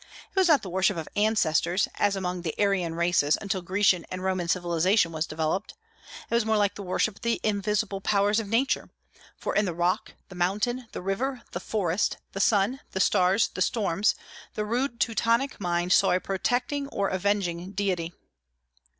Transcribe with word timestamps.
It 0.35 0.35
was 0.39 0.47
not 0.47 0.63
the 0.63 0.69
worship 0.71 0.97
of 0.97 1.07
ancestors, 1.15 1.87
as 1.99 2.15
among 2.15 2.41
the 2.41 2.55
Aryan 2.57 2.95
races 2.95 3.37
until 3.39 3.61
Grecian 3.61 4.03
and 4.09 4.23
Roman 4.23 4.47
civilization 4.47 5.11
was 5.11 5.27
developed. 5.27 5.75
It 6.27 6.33
was 6.33 6.43
more 6.43 6.57
like 6.57 6.73
the 6.73 6.81
worship 6.81 7.17
of 7.17 7.21
the 7.21 7.39
invisible 7.43 8.01
powers 8.01 8.39
of 8.39 8.47
Nature; 8.47 8.89
for 9.37 9.53
in 9.55 9.65
the 9.65 9.75
rock, 9.75 10.13
the 10.27 10.33
mountain, 10.33 10.87
the 10.91 11.03
river, 11.03 11.43
the 11.51 11.59
forest, 11.59 12.17
the 12.31 12.39
sun, 12.39 12.79
the 12.93 12.99
stars, 12.99 13.49
the 13.49 13.61
storms, 13.61 14.15
the 14.55 14.65
rude 14.65 14.99
Teutonic 14.99 15.59
mind 15.61 15.93
saw 15.93 16.13
a 16.13 16.19
protecting 16.19 16.87
or 16.87 17.09
avenging 17.09 17.71
deity. 17.73 18.11